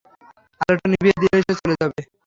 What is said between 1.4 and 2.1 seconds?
সে চলে যাবে।